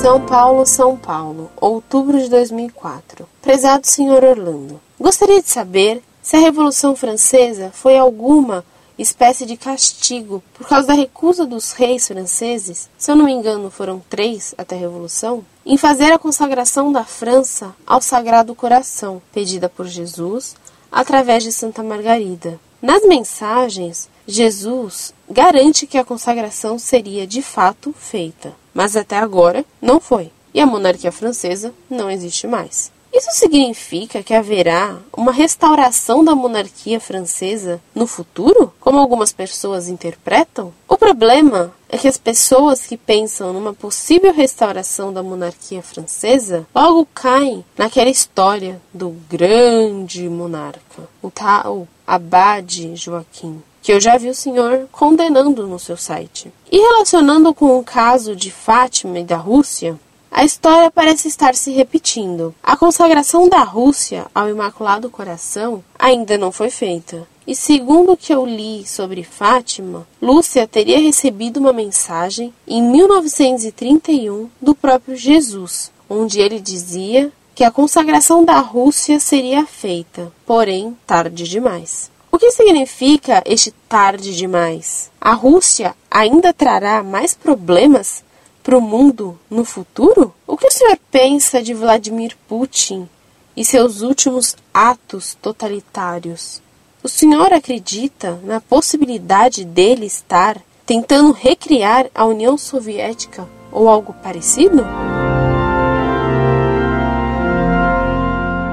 [0.00, 3.28] São Paulo, São Paulo, outubro de 2004.
[3.42, 8.64] Prezado Senhor Orlando, gostaria de saber se a Revolução Francesa foi alguma
[8.96, 13.72] espécie de castigo por causa da recusa dos reis franceses, se eu não me engano
[13.72, 19.68] foram três até a Revolução, em fazer a consagração da França ao Sagrado Coração, pedida
[19.68, 20.54] por Jesus
[20.92, 22.60] através de Santa Margarida.
[22.80, 29.98] Nas mensagens, Jesus garante que a consagração seria de fato feita, mas até agora não
[29.98, 32.92] foi, e a monarquia francesa não existe mais.
[33.12, 40.72] Isso significa que haverá uma restauração da monarquia francesa no futuro, como algumas pessoas interpretam?
[40.86, 47.08] O problema é que as pessoas que pensam numa possível restauração da monarquia francesa logo
[47.14, 54.34] caem naquela história do grande monarca, o tal Abade Joaquim que eu já vi o
[54.34, 56.52] senhor condenando no seu site.
[56.70, 59.98] E relacionando com o caso de Fátima e da Rússia,
[60.30, 62.54] a história parece estar se repetindo.
[62.62, 67.26] A consagração da Rússia ao Imaculado Coração ainda não foi feita.
[67.46, 74.50] E segundo o que eu li sobre Fátima, Lúcia teria recebido uma mensagem em 1931
[74.60, 81.42] do próprio Jesus, onde ele dizia que a consagração da Rússia seria feita, porém tarde
[81.42, 82.08] demais.
[82.30, 85.10] O que significa este tarde demais?
[85.20, 88.22] A Rússia ainda trará mais problemas
[88.62, 90.32] para o mundo no futuro?
[90.46, 93.08] O que o senhor pensa de Vladimir Putin
[93.56, 96.62] e seus últimos atos totalitários?
[97.02, 104.84] O senhor acredita na possibilidade dele estar tentando recriar a União Soviética ou algo parecido?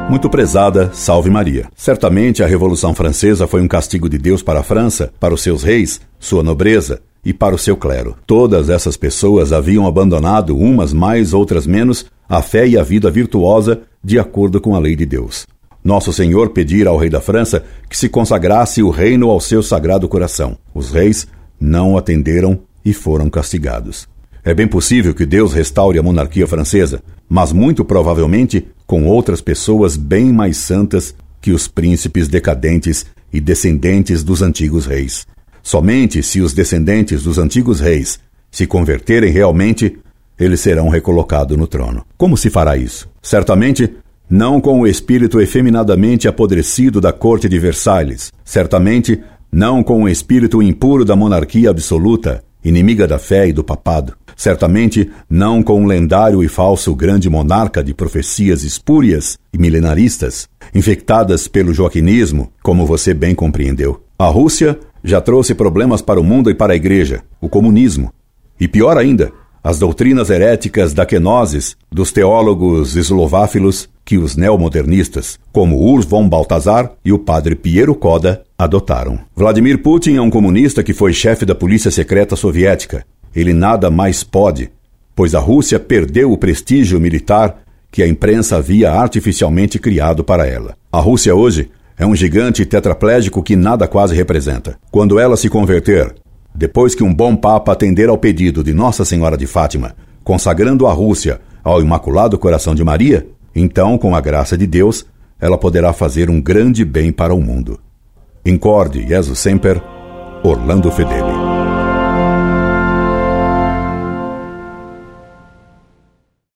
[0.07, 1.67] Muito prezada, salve Maria.
[1.75, 5.63] Certamente a Revolução Francesa foi um castigo de Deus para a França, para os seus
[5.63, 8.15] reis, sua nobreza e para o seu clero.
[8.27, 13.81] Todas essas pessoas haviam abandonado, umas mais, outras menos, a fé e a vida virtuosa
[14.03, 15.47] de acordo com a lei de Deus.
[15.83, 20.07] Nosso Senhor pedira ao rei da França que se consagrasse o reino ao seu sagrado
[20.07, 20.55] coração.
[20.73, 21.27] Os reis
[21.59, 24.07] não atenderam e foram castigados.
[24.43, 29.95] É bem possível que Deus restaure a monarquia francesa, mas muito provavelmente com outras pessoas
[29.97, 35.27] bem mais santas que os príncipes decadentes e descendentes dos antigos reis.
[35.61, 38.19] Somente se os descendentes dos antigos reis
[38.51, 39.97] se converterem realmente,
[40.39, 42.05] eles serão recolocados no trono.
[42.17, 43.09] Como se fará isso?
[43.21, 43.91] Certamente
[44.29, 49.21] não com o espírito efeminadamente apodrecido da corte de Versalhes, certamente
[49.51, 55.09] não com o espírito impuro da monarquia absoluta, inimiga da fé e do papado, certamente
[55.29, 61.73] não com um lendário e falso grande monarca de profecias espúrias e milenaristas, infectadas pelo
[61.73, 64.01] joaquinismo, como você bem compreendeu.
[64.17, 68.11] A Rússia já trouxe problemas para o mundo e para a igreja, o comunismo.
[68.59, 69.31] E pior ainda,
[69.63, 76.91] as doutrinas heréticas da kenosis dos teólogos eslováfilos que os neomodernistas, como Urs von Baltazar
[77.03, 79.19] e o padre Piero Koda, adotaram.
[79.35, 83.03] Vladimir Putin é um comunista que foi chefe da polícia secreta soviética.
[83.35, 84.71] Ele nada mais pode,
[85.15, 90.75] pois a Rússia perdeu o prestígio militar que a imprensa havia artificialmente criado para ela.
[90.91, 94.77] A Rússia hoje é um gigante tetraplégico que nada quase representa.
[94.91, 96.13] Quando ela se converter,
[96.53, 100.93] depois que um bom Papa atender ao pedido de Nossa Senhora de Fátima, consagrando a
[100.93, 105.05] Rússia ao Imaculado Coração de Maria, então, com a graça de Deus,
[105.39, 107.79] ela poderá fazer um grande bem para o mundo.
[108.45, 109.81] Incorde Jesus Semper,
[110.43, 111.44] Orlando Fedeli.